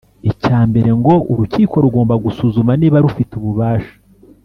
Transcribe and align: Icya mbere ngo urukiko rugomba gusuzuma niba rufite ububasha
Icya 0.31 0.59
mbere 0.69 0.89
ngo 0.99 1.13
urukiko 1.31 1.75
rugomba 1.85 2.13
gusuzuma 2.25 2.71
niba 2.81 2.97
rufite 3.05 3.31
ububasha 3.39 3.93